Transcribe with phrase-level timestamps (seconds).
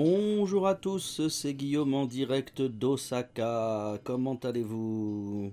[0.00, 3.98] Bonjour à tous, c'est Guillaume en direct d'Osaka.
[4.04, 5.52] Comment allez-vous?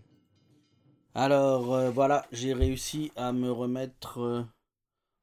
[1.15, 4.43] Alors euh, voilà, j'ai réussi à me remettre euh,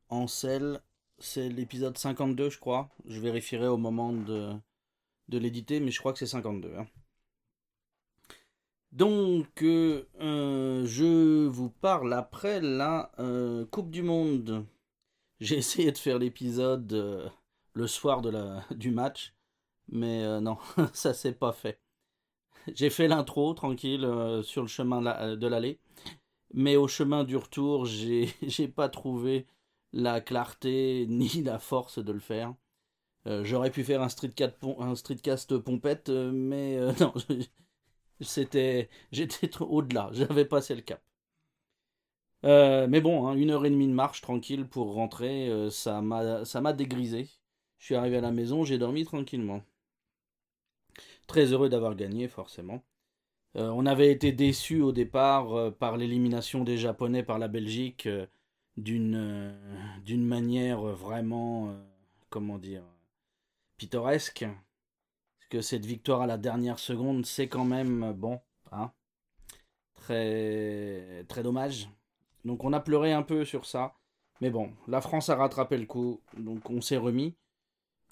[0.09, 0.81] en selle.
[1.21, 2.91] C'est l'épisode 52, je crois.
[3.07, 4.57] Je vérifierai au moment de,
[5.29, 6.75] l'éditer, mais je crois que c'est 52.
[6.77, 6.89] hein.
[8.91, 13.13] Donc, euh, je vous parle après la
[13.71, 14.67] Coupe du Monde.
[15.39, 17.31] J'ai essayé de faire l'épisode
[17.75, 18.23] le soir
[18.71, 19.35] du match,
[19.89, 20.59] mais euh, non,
[20.95, 21.81] ça s'est pas fait.
[22.75, 25.01] J'ai fait l'intro tranquille euh, sur le chemin
[25.37, 25.81] de l'aller,
[26.55, 29.47] mais au chemin du retour, j'ai pas trouvé
[29.93, 32.55] la clarté ni la force de le faire.
[33.27, 37.15] Euh, J'aurais pu faire un streetcast, pompette, euh, mais euh, non,
[38.23, 41.03] c'était, j'étais trop au-delà, j'avais passé le cap.
[42.45, 46.01] Euh, mais bon, hein, une heure et demie de marche tranquille pour rentrer, euh, ça
[46.03, 47.29] m'a dégrisé.
[47.83, 49.61] Je suis arrivé à la maison, j'ai dormi tranquillement.
[51.27, 52.85] Très heureux d'avoir gagné, forcément.
[53.57, 58.07] Euh, on avait été déçus au départ euh, par l'élimination des Japonais par la Belgique
[58.07, 58.29] euh,
[58.77, 59.53] d'une
[60.05, 61.75] d'une manière vraiment,
[62.31, 62.85] comment dire,
[63.79, 64.45] pittoresque.
[64.45, 68.93] Parce que cette victoire à la dernière seconde, c'est quand même, bon, hein,
[69.95, 71.89] très, très dommage.
[72.45, 73.97] Donc on a pleuré un peu sur ça.
[74.41, 77.35] Mais bon, la France a rattrapé le coup, donc on s'est remis.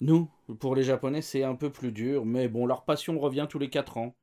[0.01, 3.59] Nous, pour les Japonais, c'est un peu plus dur, mais bon, leur passion revient tous
[3.59, 4.15] les 4 ans.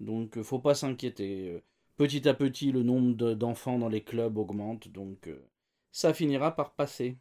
[0.00, 1.50] Donc euh, faut pas s'inquiéter.
[1.50, 1.62] Euh,
[1.96, 5.46] Petit à petit, le nombre de- d'enfants dans les clubs augmente, donc euh,
[5.92, 7.18] ça finira par passer.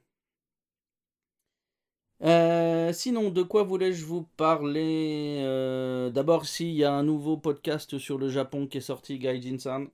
[2.94, 5.42] Sinon, de quoi voulais-je vous parler
[6.14, 9.88] D'abord, s'il y a un nouveau podcast sur le Japon qui est sorti, Gaijin-san.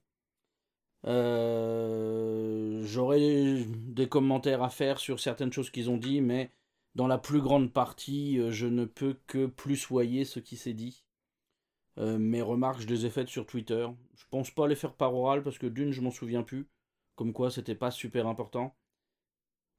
[1.05, 6.49] Euh, J'aurais des commentaires à faire sur certaines choses qu'ils ont dit, mais
[6.95, 10.73] dans la plus grande partie, euh, je ne peux que plus soyer ce qui s'est
[10.73, 11.05] dit.
[11.97, 13.87] Euh, mes remarques, je les ai faites sur Twitter.
[14.15, 16.67] Je pense pas les faire par oral parce que d'une, je m'en souviens plus.
[17.15, 18.75] Comme quoi, c'était pas super important.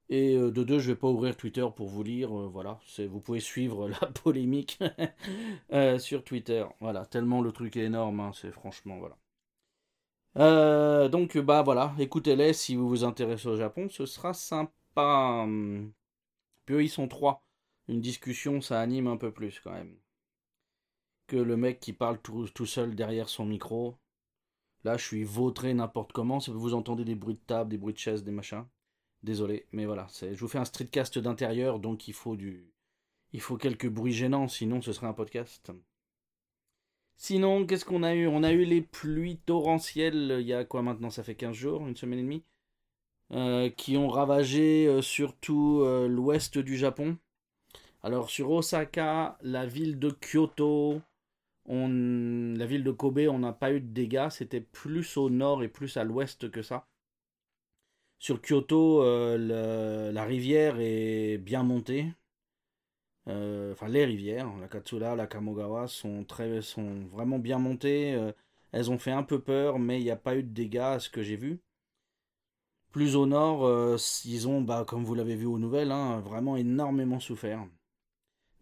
[0.09, 2.29] Et euh, de deux, je vais pas ouvrir Twitter pour vous lire.
[2.29, 2.79] voilà,
[3.09, 4.79] vous pouvez suivre la polémique
[5.99, 6.65] sur Twitter.
[6.79, 8.19] Voilà, tellement le truc est énorme.
[8.19, 9.17] hein, c'est franchement voilà.
[11.09, 15.45] Donc bah voilà, écoutez-les si vous vous intéressez au Japon, ce sera sympa.
[16.67, 17.43] Puis ils sont trois.
[17.87, 19.97] Une discussion, ça anime un peu plus quand même.
[21.25, 23.97] Que le mec qui parle tout, seul derrière son micro.
[24.83, 26.39] Là, je suis vautré n'importe comment.
[26.39, 28.65] Si vous entendez des bruits de table, des bruits de chaise, des machins.
[29.23, 32.71] Désolé, mais voilà, je vous fais un streetcast d'intérieur, donc il faut du,
[33.33, 35.71] il faut quelques bruits gênants, sinon ce serait un podcast.
[37.15, 38.27] Sinon, qu'est-ce qu'on a eu?
[38.27, 41.09] On a eu les pluies torrentielles, il y a quoi maintenant?
[41.09, 42.43] Ça fait 15 jours, une semaine et demie,
[43.29, 47.17] qui ont ravagé euh, surtout euh, l'ouest du Japon.
[48.03, 51.01] Alors sur Osaka, la ville de Kyoto,
[51.65, 52.53] on...
[52.57, 55.67] la ville de Kobe, on n'a pas eu de dégâts, c'était plus au nord et
[55.67, 56.87] plus à l'ouest que ça.
[58.19, 62.13] Sur Kyoto, euh, la rivière est bien montée.
[63.27, 68.13] Euh, enfin, les rivières, la Katsura, la Kamogawa, sont, très, sont vraiment bien montées.
[68.13, 68.31] Euh,
[68.71, 70.99] elles ont fait un peu peur, mais il n'y a pas eu de dégâts à
[70.99, 71.59] ce que j'ai vu.
[72.97, 76.57] Plus au nord, euh, ils ont, bah, comme vous l'avez vu aux nouvelles, hein, vraiment
[76.57, 77.63] énormément souffert.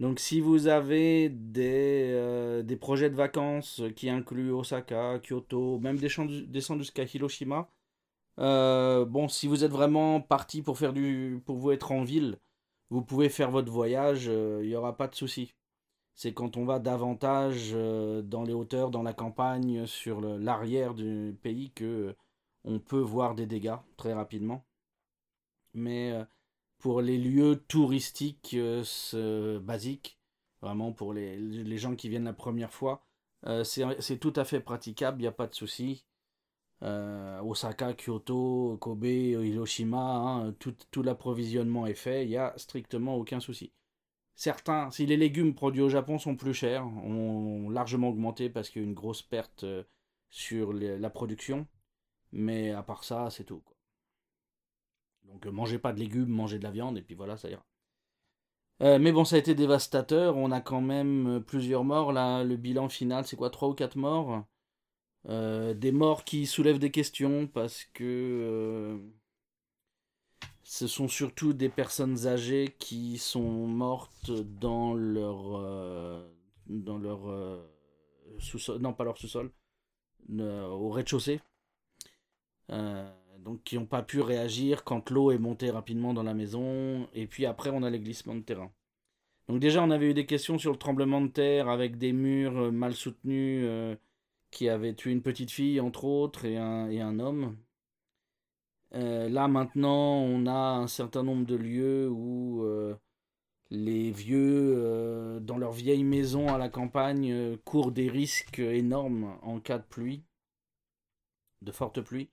[0.01, 5.97] Donc si vous avez des, euh, des projets de vacances qui incluent Osaka, Kyoto, même
[5.97, 7.69] descendre jusqu'à Hiroshima,
[8.39, 12.37] euh, bon, si vous êtes vraiment parti pour faire du, pour vous être en ville,
[12.89, 15.53] vous pouvez faire votre voyage, il n'y aura pas de souci.
[16.13, 21.71] C'est quand on va davantage dans les hauteurs, dans la campagne, sur l'arrière du pays
[21.71, 22.17] que
[22.65, 24.65] on peut voir des dégâts très rapidement.
[25.73, 26.25] Mais euh,
[26.79, 30.19] pour les lieux touristiques euh, basiques,
[30.61, 33.05] vraiment pour les, les gens qui viennent la première fois,
[33.45, 36.05] euh, c'est tout à fait praticable, il n'y a pas de souci.
[36.81, 43.39] Osaka, Kyoto, Kobe, Hiroshima, hein, tout, tout l'approvisionnement est fait, il n'y a strictement aucun
[43.39, 43.73] souci.
[44.35, 48.83] Certains, si les légumes produits au Japon sont plus chers, ont largement augmenté parce qu'il
[48.83, 49.65] y a une grosse perte
[50.29, 51.65] sur la production,
[52.31, 53.59] mais à part ça, c'est tout.
[53.59, 53.75] quoi.
[55.27, 57.65] Donc euh, mangez pas de légumes, mangez de la viande, et puis voilà, ça ira.
[58.81, 62.43] Euh, mais bon, ça a été dévastateur, on a quand même euh, plusieurs morts, là,
[62.43, 64.45] le bilan final, c'est quoi, 3 ou 4 morts?
[65.27, 69.01] Des morts qui soulèvent des questions parce que
[70.61, 76.23] ce sont surtout des personnes âgées qui sont mortes dans leur
[76.67, 77.59] dans leur
[78.37, 79.51] sous-sol, non pas leur sous-sol,
[80.29, 81.41] au rez-de-chaussée.
[82.71, 83.09] Euh,
[83.39, 87.27] donc qui n'ont pas pu réagir quand l'eau est montée rapidement dans la maison et
[87.27, 88.71] puis après on a les glissements de terrain.
[89.47, 92.71] Donc déjà, on avait eu des questions sur le tremblement de terre avec des murs
[92.71, 93.69] mal soutenus
[94.49, 97.55] qui avaient tué une petite fille, entre autres, et un, homme.
[98.91, 102.65] là maintenant, on a un certain nombre de lieux où
[103.71, 109.37] les vieux, euh, dans leur vieille maison à la campagne, euh, courent des risques énormes
[109.41, 110.23] en cas de pluie,
[111.61, 112.29] de forte pluie.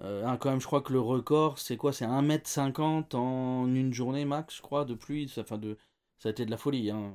[0.00, 1.92] Euh, quand même, je crois que le record, c'est quoi?
[1.92, 5.28] C'est 1m50 en une journée max, je crois, de pluie.
[5.28, 5.76] Ça, de,
[6.18, 6.90] ça a été de la folie.
[6.90, 7.14] Hein,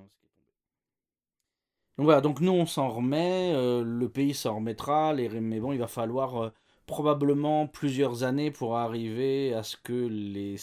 [1.98, 5.88] donc voilà, donc nous on s'en remet, le pays s'en remettra, mais bon, il va
[5.88, 6.52] falloir
[6.86, 10.58] probablement plusieurs années pour arriver à ce que les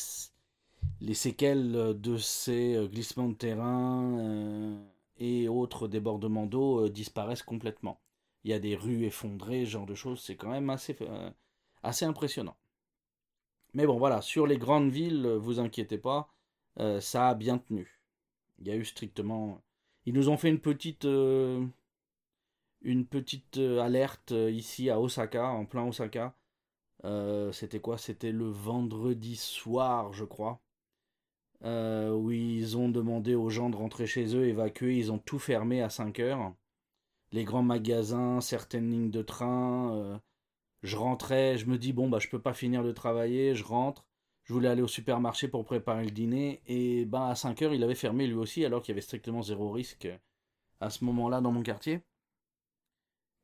[1.00, 4.76] les séquelles euh, de ces euh, glissements de terrain euh,
[5.18, 8.00] et autres débordements d'eau disparaissent complètement.
[8.44, 10.96] Il y a des rues effondrées, ce genre de choses, c'est quand même assez,
[11.82, 12.56] assez impressionnant.
[13.74, 16.28] Mais bon, voilà, sur les grandes villes, vous inquiétez pas,
[17.00, 18.00] ça a bien tenu.
[18.58, 19.62] Il y a eu strictement.
[20.06, 21.70] Ils nous ont fait une petite, une
[23.06, 26.34] petite alerte ici à Osaka, en plein Osaka.
[27.52, 27.98] C'était quoi?
[27.98, 30.60] C'était le vendredi soir, je crois.
[31.64, 35.38] Euh, où ils ont demandé aux gens de rentrer chez eux, évacuer, ils ont tout
[35.38, 36.52] fermé à 5 heures.
[37.30, 40.20] Les grands magasins, certaines lignes de train.
[40.84, 43.64] Euh, je rentrais, je me dis, bon, bah, je peux pas finir de travailler, je
[43.64, 44.06] rentre.
[44.44, 47.84] Je voulais aller au supermarché pour préparer le dîner, et bah, à 5 heures, il
[47.84, 50.08] avait fermé lui aussi, alors qu'il y avait strictement zéro risque
[50.80, 52.02] à ce moment-là dans mon quartier.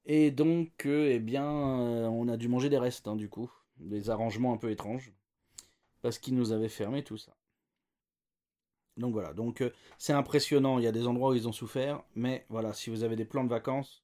[0.06, 3.50] Et donc, euh, eh bien, on a dû manger des restes, hein, du coup.
[3.76, 5.12] Des arrangements un peu étranges.
[6.02, 7.36] Parce qu'ils nous avaient fermé tout ça.
[8.98, 12.02] Donc voilà, donc euh, c'est impressionnant, il y a des endroits où ils ont souffert,
[12.16, 14.02] mais voilà, si vous avez des plans de vacances,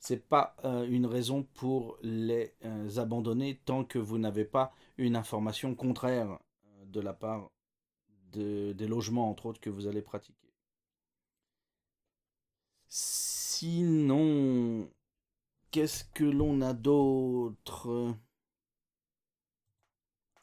[0.00, 5.14] c'est pas euh, une raison pour les euh, abandonner tant que vous n'avez pas une
[5.14, 6.38] information contraire
[6.86, 7.50] de la part
[8.32, 10.36] de, des logements, entre autres, que vous allez pratiquer.
[12.88, 14.88] Sinon,
[15.70, 18.14] qu'est-ce que l'on a d'autre?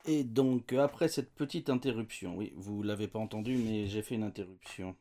[0.05, 4.23] Et donc, après cette petite interruption, oui, vous l'avez pas entendu, mais j'ai fait une
[4.23, 4.95] interruption.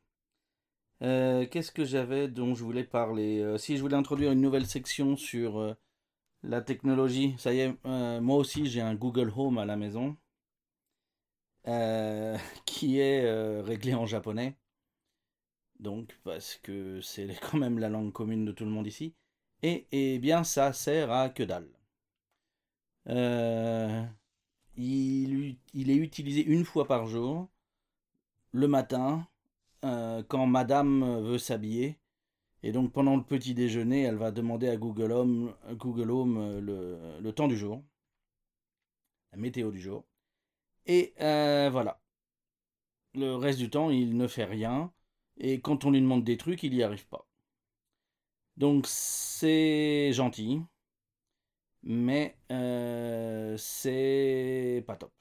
[1.02, 3.40] Euh, qu'est-ce que j'avais dont je voulais parler?
[3.40, 5.74] Euh, Si je voulais introduire une nouvelle section sur euh,
[6.42, 7.74] la technologie, ça y est,
[8.20, 10.16] moi aussi j'ai un Google Home à la maison
[12.64, 14.56] qui est réglé en japonais.
[15.80, 19.14] Donc, parce que c'est quand même la langue commune de tout le monde ici.
[19.62, 21.68] Et, et bien, ça sert à que dalle.
[24.76, 27.48] Il, il, est utilisé une fois par jour,
[28.50, 29.28] le matin,
[29.84, 31.98] euh, quand madame veut s'habiller.
[32.62, 37.48] Et donc pendant le petit déjeuner, elle va demander à Google Home, euh, le, temps
[37.48, 37.82] du jour,
[39.32, 40.04] la météo du jour.
[40.86, 42.00] Et euh, voilà.
[43.14, 44.92] Le reste du temps, il ne fait rien.
[45.38, 47.26] Et quand on lui demande des trucs, il n'y arrive pas.
[48.56, 50.62] Donc c'est gentil
[51.82, 52.36] mais
[53.58, 55.12] c'est pas top.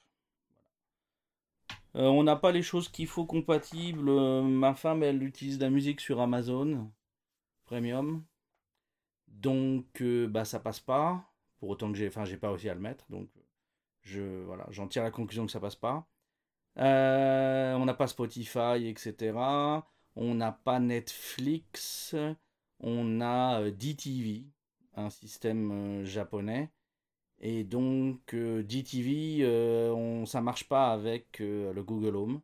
[1.96, 4.10] Euh, on n'a pas les choses qu'il faut compatibles.
[4.42, 6.90] ma femme, elle utilise de la musique sur Amazon
[7.64, 8.24] Premium.
[9.28, 11.24] Donc, euh, bah, ça passe pas.
[11.58, 13.06] Pour autant que j'ai, enfin, j'ai pas réussi à le mettre.
[13.10, 13.28] Donc,
[14.02, 16.06] je, voilà, j'en tire la conclusion que ça passe pas.
[16.76, 19.32] on n'a pas Spotify, etc.
[20.16, 22.14] On n'a pas Netflix.
[22.80, 24.46] On a DTV
[24.96, 26.70] un système euh, japonais.
[27.40, 32.40] Et donc euh, DTV, euh, on, ça marche pas avec le Google Home.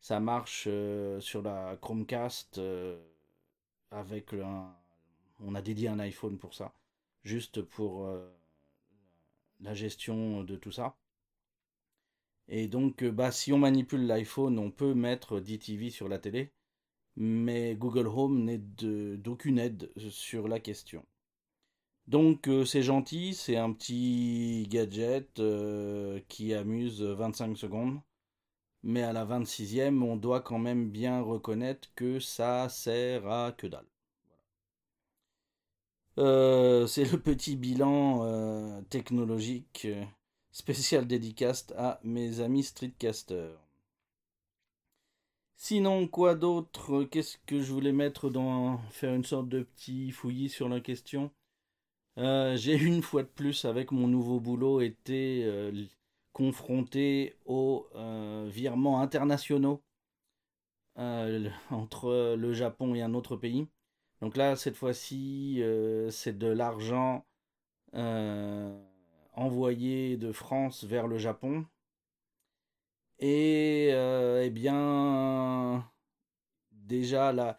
[0.00, 0.68] Ça marche
[1.20, 2.60] sur la Chromecast
[3.90, 4.72] avec un,
[5.40, 6.72] on a dédié un iPhone pour ça,
[7.24, 8.08] juste pour
[9.60, 10.96] la gestion de tout ça.
[12.48, 16.52] Et donc, bah, si on manipule l'iPhone, on peut mettre DTV sur la télé,
[17.16, 21.04] mais Google Home n'est d'aucune aide sur la question.
[22.08, 28.00] Donc euh, c'est gentil, c'est un petit gadget euh, qui amuse 25 secondes.
[28.82, 33.66] Mais à la 26e, on doit quand même bien reconnaître que ça sert à que
[33.66, 33.86] dalle.
[36.18, 39.86] Euh, c'est le petit bilan technologique
[40.52, 43.58] spécial dédicace à mes amis streetcasters.
[45.56, 47.04] Sinon, quoi d'autre?
[47.04, 48.78] Qu'est-ce que je voulais mettre dans.
[48.90, 51.30] faire une sorte de petit fouillis sur la question?
[52.18, 55.72] Euh, j'ai une fois de plus, avec mon nouveau boulot, été euh,
[56.32, 59.82] confronté aux euh, virements internationaux
[61.70, 63.68] entre le Japon et un autre pays.
[64.22, 65.62] Donc là, cette fois-ci,
[66.10, 67.26] c'est de l'argent
[69.34, 71.66] envoyé de France vers le Japon.
[73.18, 75.86] Et eh bien,
[76.72, 77.58] déjà la,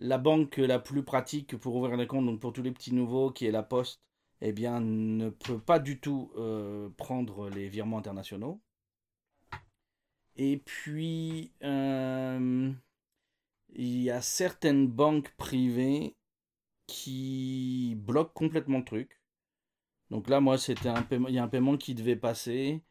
[0.00, 3.30] la banque la plus pratique pour ouvrir des comptes, donc pour tous les petits nouveaux,
[3.30, 4.00] qui est la Poste,
[4.40, 8.60] eh bien, ne peut pas du tout euh, prendre les virements internationaux.
[10.36, 12.72] Et puis, euh,
[13.74, 16.16] il y a certaines banques privées
[16.86, 19.20] qui bloquent complètement le truc.
[20.10, 22.82] Donc là, moi, c'était un paiement, il y a un paiement qui devait passer.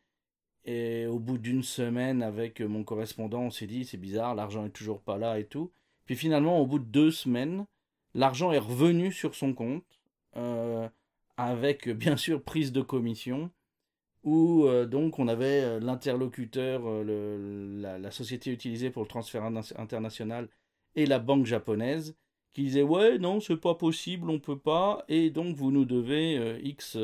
[0.66, 4.72] Et au bout d'une semaine, avec mon correspondant, on s'est dit, c'est bizarre, l'argent est
[4.72, 5.72] toujours pas là et tout.
[6.08, 7.68] Puis finalement, au bout de deux semaines,
[8.16, 9.84] l'argent est revenu sur son compte.
[10.36, 10.90] Euh,
[11.38, 13.52] avec bien sûr prise de commission,
[14.24, 20.50] où euh, donc on avait euh, l'interlocuteur, euh, la, société utilisée pour le transfert international
[20.96, 22.16] et la banque japonaise,
[22.52, 26.60] qui disait ouais non c'est pas possible, on peut pas, et donc vous nous devez
[26.64, 26.98] x,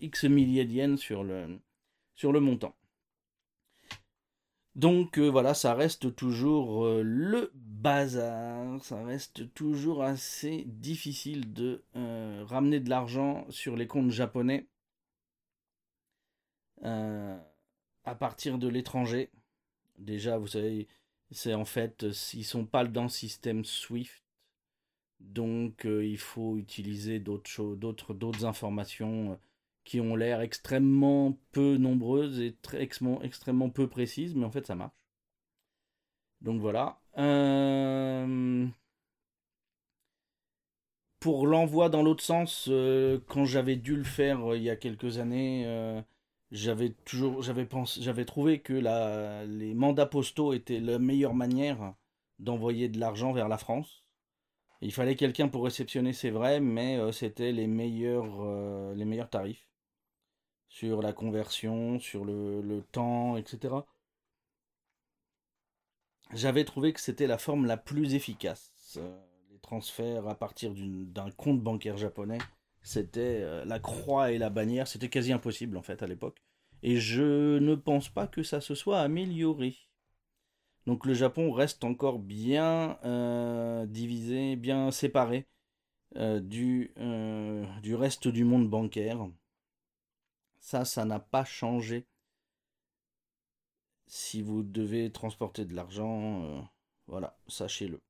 [0.00, 1.60] x milliers de sur le,
[2.14, 2.74] sur le montant.
[4.74, 12.80] Donc voilà, ça reste toujours le bazar, ça reste toujours assez difficile de euh, ramener
[12.80, 14.66] de l'argent sur les comptes japonais
[16.84, 17.38] euh,
[18.04, 19.30] à partir de l'étranger.
[19.98, 20.88] Déjà, vous savez,
[21.30, 24.22] c'est en fait, ils sont pas dans le système SWIFT,
[25.20, 29.38] donc euh, il faut utiliser d'autres d'autres d'autres informations
[29.84, 34.74] qui ont l'air extrêmement peu nombreuses et très, extrêmement peu précises, mais en fait ça
[34.74, 34.92] marche.
[36.40, 37.00] Donc voilà.
[37.18, 38.68] Euh,
[41.20, 44.76] pour l'envoi dans l'autre sens, euh, quand j'avais dû le faire euh, il y a
[44.76, 45.66] quelques années,
[46.50, 48.72] j'avais toujours, j'avais pensé, j'avais trouvé que
[49.46, 51.94] les mandats postaux étaient la meilleure manière
[52.38, 54.04] d'envoyer de l'argent vers la France.
[54.80, 59.68] Il fallait quelqu'un pour réceptionner, c'est vrai, mais c'était les meilleurs, les meilleurs tarifs
[60.68, 63.80] sur la conversion, sur le temps, etc
[66.34, 68.98] j'avais trouvé que c'était la forme la plus efficace.
[68.98, 69.18] Euh,
[69.50, 72.38] les transferts à partir d'un compte bancaire japonais,
[72.82, 76.42] c'était euh, la croix et la bannière, c'était quasi impossible en fait à l'époque.
[76.82, 79.76] Et je ne pense pas que ça se soit amélioré.
[80.86, 85.46] Donc le Japon reste encore bien euh, divisé, bien séparé
[86.14, 86.94] du,
[87.82, 89.28] du reste du monde bancaire.
[90.58, 92.06] Ça, ça n'a pas changé
[94.08, 96.60] si vous devez transporter de l'argent, euh,
[97.06, 98.00] voilà, sachez-le.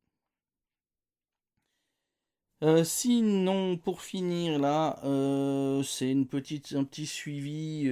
[2.62, 7.90] Euh, sinon, pour finir là, euh, c'est une petite, un petit suivi.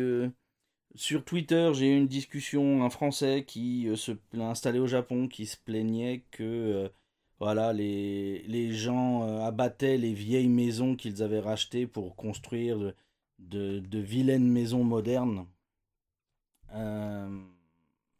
[0.94, 5.56] sur Twitter, j'ai eu une discussion, un Français qui se installé au Japon, qui se
[5.56, 6.90] plaignait que
[7.38, 12.94] voilà, les, les gens abattaient les vieilles maisons qu'ils avaient rachetées pour construire
[13.38, 15.46] de, de, vilaines maisons modernes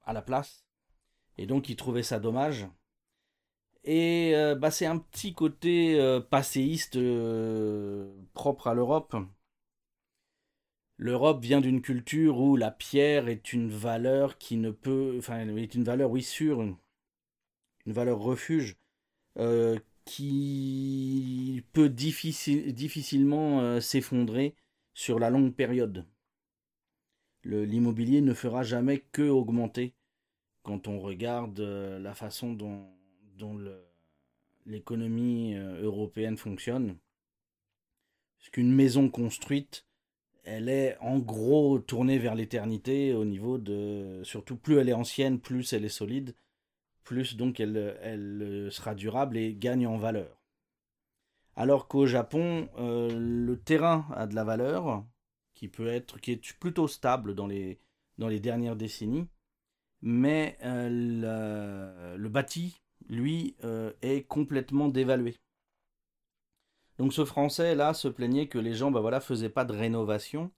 [0.07, 0.65] à la place.
[1.39, 2.67] Et donc il trouvait ça dommage.
[3.87, 9.17] Et euh, bah, c'est un petit côté euh, passéiste euh, propre à l'Europe.
[10.99, 15.75] L'Europe vient d'une culture où la pierre est une valeur qui ne peut, enfin, est
[15.75, 16.77] une valeur, oui, sûre, une,
[17.87, 18.77] valeur refuge,
[20.07, 24.57] qui peut difficilement s'effondrer
[24.95, 26.07] sur la longue période
[27.47, 29.95] l'immobilier ne fera jamais que augmenter
[30.63, 32.89] quand on regarde euh, la façon dont,
[34.67, 36.97] l'économie euh, européenne fonctionne.
[38.39, 39.87] Parce qu'une maison construite,
[40.43, 44.21] elle est en gros tournée vers l'éternité au niveau de...
[44.25, 46.35] Surtout plus elle est ancienne, plus elle est solide,
[47.05, 50.43] plus donc elle, elle sera durable et gagne en valeur.
[51.57, 55.05] Alors qu'au Japon, euh, le terrain a de la valeur,
[55.57, 57.81] qui est plutôt stable dans les,
[58.41, 59.27] dernières décennies,
[60.03, 62.77] mais euh, le, bâti,
[63.09, 65.35] lui, euh, est complètement dévalué.
[66.99, 70.51] Donc ce Français là se plaignait que les gens, bah voilà, faisaient pas de rénovation.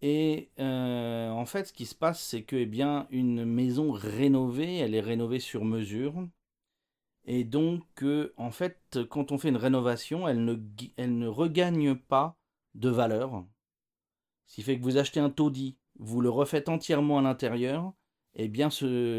[0.00, 4.78] Et euh, en fait, ce qui se passe, c'est que eh bien une maison rénovée,
[4.78, 6.26] elle est rénovée sur mesure.
[7.24, 8.04] Et donc,
[8.36, 12.36] en fait, quand on fait une rénovation, elle ne regagne pas
[12.74, 13.44] de valeur.
[14.52, 17.94] Ce qui fait que vous achetez un taudis, vous le refaites entièrement à l'intérieur,
[18.34, 18.68] et eh bien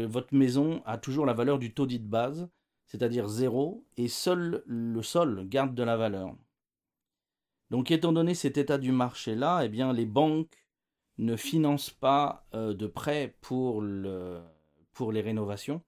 [0.06, 2.48] votre maison a toujours la valeur du taudis de base,
[2.86, 6.36] c'est-à-dire zéro, et seul le sol garde de la valeur.
[7.70, 10.68] Donc étant donné cet état du marché-là, eh bien les banques
[11.18, 15.82] ne financent pas euh, de prêts pour les rénovations,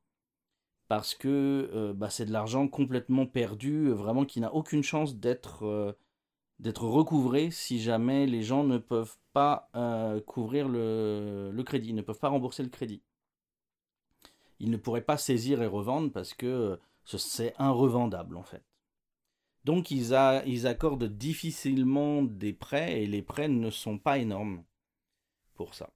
[0.88, 5.62] parce que euh, bah, c'est de l'argent complètement perdu, vraiment qui n'a aucune chance d'être
[5.62, 5.92] euh,
[6.58, 12.18] d'être recouvré si jamais les gens ne peuvent pas euh, couvrir le, crédit, ne peuvent
[12.18, 13.02] pas rembourser le crédit.
[14.58, 18.64] Ils ne pourraient pas saisir et revendre parce que C'est irrevendable en fait.
[19.66, 24.62] Donc ils, accordent difficilement des prêts et les prêts ne sont pas énormes
[25.54, 25.90] pour ça.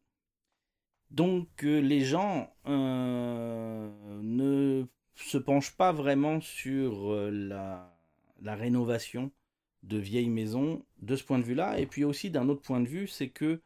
[1.10, 3.90] Donc euh, les gens euh,
[4.22, 9.30] ne se penchent pas vraiment sur euh, la, rénovation
[9.82, 11.78] de vieilles maisons de ce point de vue-là.
[11.80, 13.60] Et puis aussi d'un autre point de vue, c'est que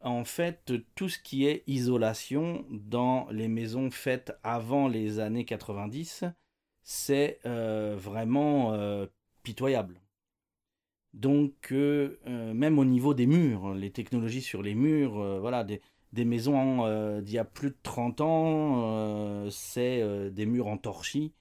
[0.00, 6.24] en fait tout ce qui est isolation dans les maisons faites avant les années 90,
[6.82, 9.06] c'est vraiment
[9.42, 10.00] pitoyable.
[11.16, 15.64] Donc, euh, euh, même au niveau des murs, les technologies sur les murs, euh, voilà,
[15.64, 15.80] des,
[16.12, 16.86] maisons
[17.22, 21.34] d'il y a plus de 30 ans, c'est des murs en torchis.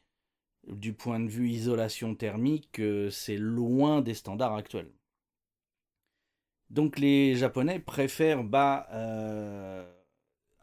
[0.67, 2.81] Du point de vue isolation thermique,
[3.11, 4.91] c'est loin des standards actuels.
[6.71, 8.87] Donc, les Japonais préfèrent bah,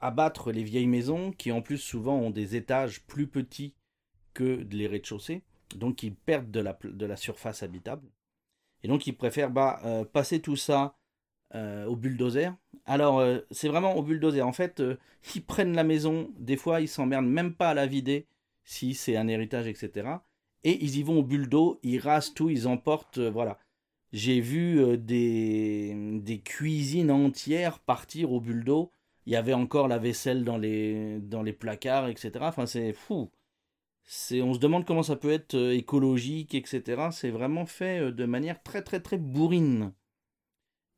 [0.00, 3.74] abattre les vieilles maisons qui, en plus, souvent ont des étages plus petits
[4.34, 5.42] que les rez-de-chaussée
[5.76, 8.08] donc ils perdent de la, surface habitable.
[8.82, 9.52] Et donc ils préfèrent
[9.84, 10.96] euh, passer tout ça
[11.54, 12.54] euh, au bulldozer.
[12.84, 14.42] Alors euh, c'est vraiment au bulldozer.
[14.42, 14.82] En fait,
[15.34, 18.26] ils prennent la maison, des fois ils s'emmerdent même pas à la vider
[18.64, 20.08] si c'est un héritage, etc.
[20.64, 23.58] Et ils y vont au bulldo, ils rasent tout, ils emportent, voilà.
[24.12, 28.92] J'ai vu des, des cuisines entières partir au bulldo.
[29.26, 32.32] Il y avait encore la vaisselle dans les, dans les placards, etc.
[32.42, 33.30] Enfin, c'est fou
[34.32, 37.08] on se demande comment ça peut être euh, écologique, etc.
[37.12, 39.92] C'est vraiment fait euh, de manière très très très bourrine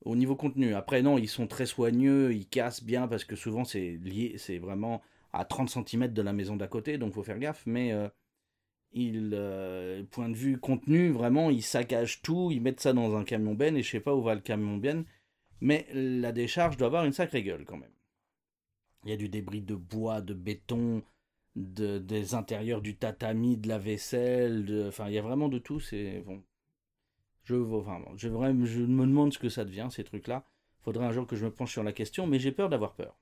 [0.04, 0.74] au niveau contenu.
[0.74, 4.58] Après non, ils sont très soigneux, ils cassent bien parce que souvent c'est lié, c'est
[4.58, 5.02] vraiment
[5.34, 7.64] à 30 cm de la maison d'à côté, donc faut faire gaffe.
[7.66, 8.08] Mais euh,
[10.10, 13.76] point de vue contenu, vraiment, ils saccagent tout, ils mettent ça dans un camion ben
[13.76, 15.04] et je sais pas où va le camion ben,
[15.60, 17.90] mais la décharge doit avoir une sacrée gueule quand même.
[19.04, 21.02] Il y a du débris de bois, de béton,
[21.56, 25.58] de, des intérieurs du tatami, de la vaisselle, de, enfin il y a vraiment de
[25.58, 25.80] tout.
[25.80, 26.42] C'est bon.
[27.44, 30.46] Je me demande ce que ça devient ces trucs-là.
[30.80, 33.18] Faudrait un jour que je me penche sur la question, mais j'ai peur d'avoir peur.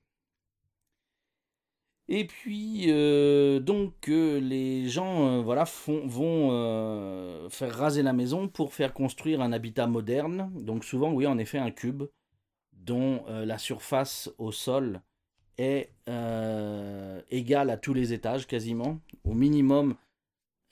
[2.09, 8.49] Et puis euh, donc euh, les gens euh, voilà font, vont faire raser la maison
[8.49, 10.51] pour faire construire un habitat moderne.
[10.55, 12.03] Donc souvent oui en effet un cube
[12.73, 15.01] dont la surface au sol
[15.57, 18.99] est euh, égal à tous les étages quasiment.
[19.23, 19.95] Au minimum,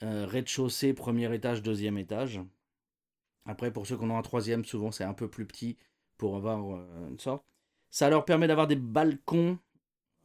[0.02, 2.40] rez-de-chaussée, premier étage, deuxième étage.
[3.46, 5.78] Après, pour ceux qui en ont un troisième, souvent c'est un peu plus petit
[6.18, 7.46] pour avoir une sorte.
[7.88, 9.58] Ça leur permet d'avoir des balcons,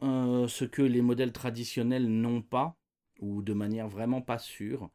[0.01, 2.77] ce que les modèles traditionnels n'ont pas,
[3.19, 4.89] ou de manière vraiment pas sûre.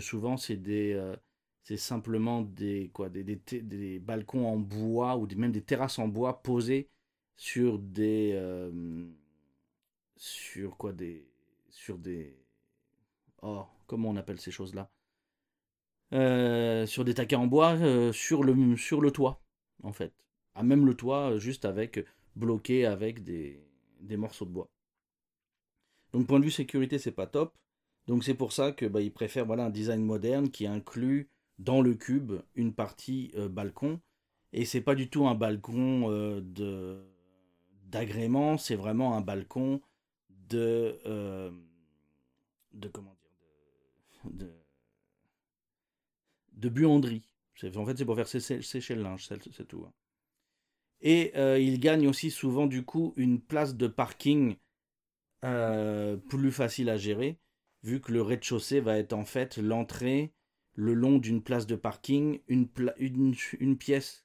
[0.00, 0.98] Souvent c'est des
[1.62, 6.42] c'est simplement des, quoi, des, des, balcons en bois ou même des terrasses en bois
[6.42, 6.88] posées
[7.36, 9.06] sur des euh,
[10.16, 11.28] sur quoi des
[11.70, 12.36] sur des
[13.42, 14.90] oh comment on appelle ces choses là
[16.12, 19.40] euh, sur des taquets en bois euh, sur le sur le toit
[19.82, 20.12] en fait
[20.54, 22.04] à même le toit juste avec
[22.36, 23.64] bloqué avec des,
[24.02, 24.68] des morceaux de bois
[26.12, 27.56] donc point de vue sécurité c'est pas top
[28.06, 31.80] donc c'est pour ça que bah, ils préfèrent voilà un design moderne qui inclut dans
[31.80, 34.00] le cube une partie balcon
[34.52, 36.08] et c'est pas du tout un balcon
[36.40, 37.12] de
[37.92, 39.80] d'agrément, c'est vraiment un balcon
[40.48, 41.50] de, euh,
[42.72, 44.50] de comment dire, de,
[46.54, 47.22] de, buanderie.
[47.76, 49.84] En fait, c'est pour faire sécher, le linge, c'est tout.
[49.86, 49.92] Hein.
[51.02, 54.56] Et euh, il gagne aussi souvent du coup une place de parking
[55.44, 57.38] euh, plus facile à gérer,
[57.82, 60.32] vu que le rez-de-chaussée va être en fait l'entrée
[60.74, 62.68] le long d'une place de parking, une,
[63.76, 64.24] pièce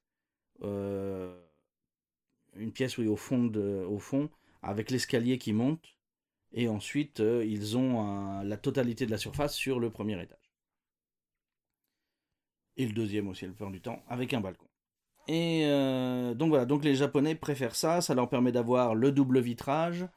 [2.55, 4.29] une pièce oui, au, fond au fond,
[4.61, 5.97] avec l'escalier qui monte.
[6.53, 10.53] Et ensuite, euh, ils ont la totalité de la surface sur le premier étage.
[12.77, 14.66] Et le deuxième aussi, le plupart du temps, avec un balcon.
[15.27, 19.39] Et euh, donc voilà, donc les Japonais préfèrent ça, ça leur permet d'avoir le double
[19.39, 20.07] vitrage,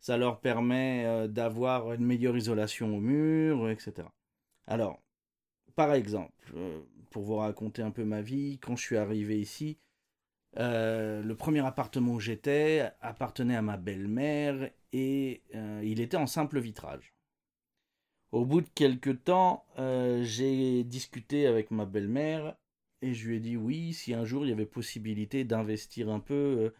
[0.00, 4.08] ça leur permet euh, d'avoir une meilleure isolation au mur, etc.
[4.66, 5.00] Alors,
[5.76, 6.52] par exemple,
[7.10, 9.78] pour vous raconter un peu ma vie, quand je suis arrivé ici,
[10.58, 16.26] euh, le premier appartement où j'étais appartenait à ma belle-mère et euh, il était en
[16.26, 17.12] simple vitrage.
[18.32, 22.56] Au bout de quelques temps, euh, j'ai discuté avec ma belle-mère
[23.02, 26.20] et je lui ai dit oui, si un jour il y avait possibilité d'investir un
[26.20, 26.72] peu,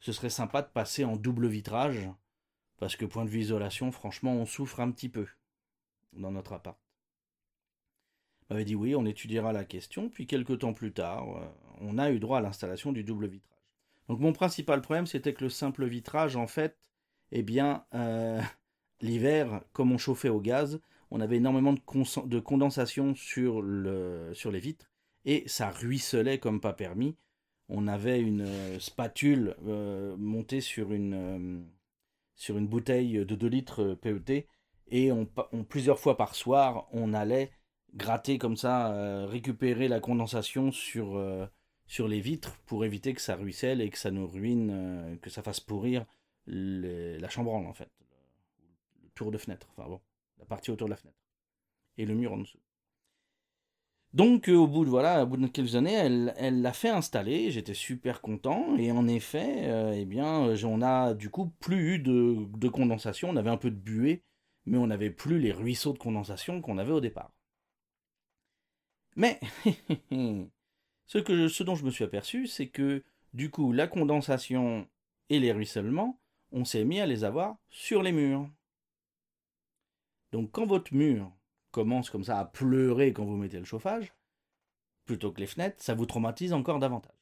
[0.00, 2.08] ce serait sympa de passer en double vitrage.
[2.78, 5.26] Parce que point de vue isolation, franchement, on souffre un petit peu
[6.12, 6.78] dans notre appart
[8.50, 11.46] m'avait dit oui, on étudiera la question, puis quelques temps plus tard, euh,
[11.80, 13.50] on a eu droit à l'installation du double vitrage.
[14.08, 16.78] Donc mon principal problème, c'était que le simple vitrage, en fait,
[17.32, 18.40] eh bien, euh,
[19.00, 24.90] l'hiver, comme on chauffait au gaz, on avait énormément de, de condensation sur les vitres
[25.26, 27.16] et ça ruisselait comme pas permis.
[27.68, 31.60] On avait une euh, spatule euh, montée sur une, euh,
[32.36, 34.46] sur une bouteille de 2 litres PET
[34.88, 35.10] et
[35.68, 37.50] plusieurs fois par soir, on allait
[37.94, 41.20] gratter comme ça, récupérer la condensation sur,
[41.88, 45.42] sur les vitres pour éviter que ça ruisselle et que ça nous ruine, que ça
[45.42, 46.06] fasse pourrir
[46.46, 47.90] la chambranle en fait,
[49.02, 50.00] le, tour de fenêtre, enfin bon,
[50.38, 51.18] la partie autour de la fenêtre
[51.98, 52.60] et le mur en dessous.
[54.12, 57.50] Donc, euh, au bout de voilà, au bout de quelques années, elle, l'a fait installer.
[57.50, 58.76] J'étais super content.
[58.78, 63.28] Et en effet, euh, eh bien, euh, on a du coup plus eu de, condensation.
[63.30, 64.22] On avait un peu de buée,
[64.64, 67.30] mais on n'avait plus les ruisseaux de condensation qu'on avait au départ.
[69.16, 69.40] Mais
[71.06, 74.88] ce, que ce dont je me suis aperçu, c'est que du coup, la condensation
[75.28, 76.18] et les ruissellements,
[76.52, 78.48] on s'est mis à les avoir sur les murs.
[80.32, 81.35] Donc, quand votre mur
[81.76, 84.14] commence comme ça à pleurer quand vous mettez le chauffage,
[85.04, 87.12] plutôt que les fenêtres, ça vous traumatise encore davantage.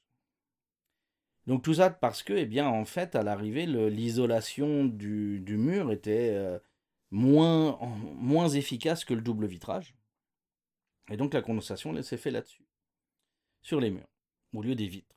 [1.48, 6.30] Donc tout ça parce que, eh bien, en fait, à l'arrivée, l'isolation du, mur était
[6.30, 6.60] euh,
[7.10, 7.80] moins,
[8.14, 9.96] moins efficace que le double vitrage.
[11.10, 12.64] Et donc la condensation s'est fait là-dessus,
[13.60, 14.08] sur les murs,
[14.52, 15.16] au lieu des vitres.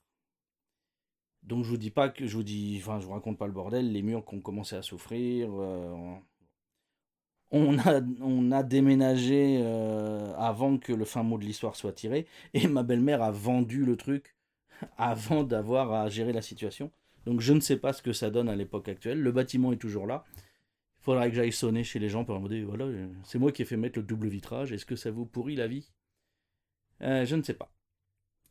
[1.43, 3.53] Donc je vous dis pas que je vous dis, enfin je vous raconte pas le
[3.53, 6.15] bordel, les murs qui ont commencé à souffrir, euh,
[7.51, 12.83] on a, déménagé euh, avant que le fin mot de l'histoire soit tiré, et ma
[12.83, 14.35] belle-mère a vendu le truc
[14.97, 16.91] avant d'avoir à gérer la situation.
[17.25, 19.21] Donc je ne sais pas ce que ça donne à l'époque actuelle.
[19.21, 20.23] Le bâtiment est toujours là.
[21.01, 22.85] Il faudrait que j'aille sonner chez les gens pour leur demander, voilà,
[23.23, 25.67] c'est moi qui ai fait mettre le double vitrage, est-ce que ça vous pourrit la
[25.67, 25.89] vie?
[27.01, 27.71] Euh, Je ne sais pas.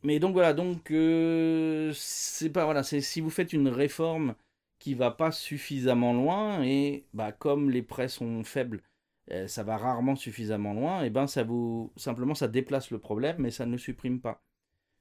[0.02, 4.34] Mais donc voilà, donc euh, c'est pas voilà, c'est si vous faites une réforme
[4.78, 8.82] qui va pas suffisamment loin et bah comme les prêts sont faibles,
[9.30, 13.36] euh, ça va rarement suffisamment loin, et ben ça vous simplement ça déplace le problème
[13.38, 14.42] mais ça ne supprime pas.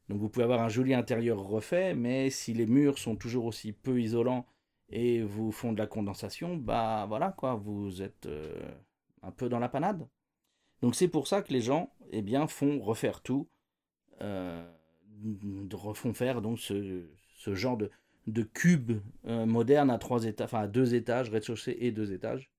[0.09, 3.73] Donc vous pouvez avoir un joli intérieur refait, mais si les murs sont toujours aussi
[3.73, 4.45] peu isolants
[4.89, 8.53] et vous font de la condensation, bah voilà quoi, vous êtes euh,
[9.23, 10.07] un peu dans la panade.
[10.81, 13.49] Donc c'est pour ça que les gens eh bien font refaire tout,
[14.21, 14.63] euh,
[15.73, 17.89] refont faire donc ce, ce genre de,
[18.27, 22.49] de cube euh, moderne à deux étages, rez-de-chaussée et deux étages,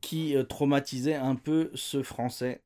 [0.00, 2.62] qui euh, traumatisait un peu ce Français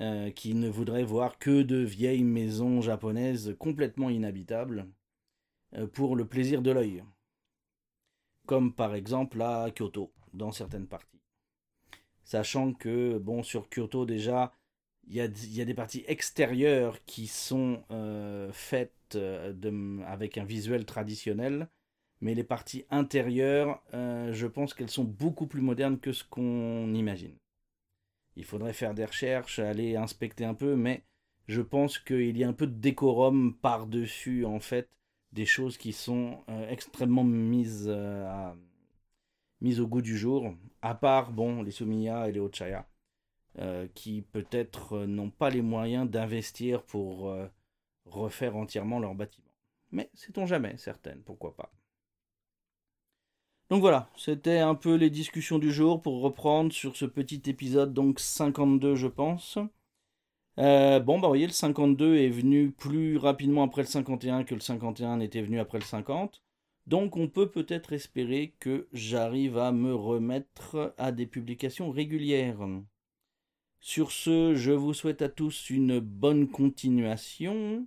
[0.00, 4.86] euh, qui ne voudrait voir que de vieilles maisons japonaises complètement inhabitables
[5.92, 7.04] pour le plaisir de l'œil,
[8.46, 11.20] comme par exemple à Kyoto dans certaines parties.
[12.24, 14.54] Sachant que bon sur Kyoto déjà
[15.08, 17.82] il y, a, des parties extérieures qui sont
[18.52, 21.68] faites euh, avec un visuel traditionnel,
[22.20, 26.92] mais les parties intérieures, euh, je pense qu'elles sont beaucoup plus modernes que ce qu'on
[26.94, 27.36] imagine.
[28.36, 31.04] Il faudrait faire des recherches, aller inspecter un peu, mais
[31.46, 34.88] je pense qu'il y a un peu de décorum par-dessus, en fait,
[35.32, 37.92] des choses qui sont euh, extrêmement mises,
[39.60, 42.88] mises au goût du jour, à part, bon, les Sumiya et les Ochaya,
[43.94, 47.34] qui peut-être n'ont pas les moyens d'investir pour
[48.10, 49.50] refaire entièrement leur bâtiment.
[49.90, 51.72] Mais sait-on jamais, certaines, pourquoi pas.
[53.70, 57.92] Donc voilà, c'était un peu les discussions du jour pour reprendre sur ce petit épisode,
[57.92, 59.58] donc 52 je pense.
[60.58, 64.54] Euh, bon, bah vous voyez, le 52 est venu plus rapidement après le 51 que
[64.54, 66.42] le 51 n'était venu après le 50.
[66.86, 72.66] Donc on peut peut-être espérer que j'arrive à me remettre à des publications régulières.
[73.80, 77.86] Sur ce, je vous souhaite à tous une bonne continuation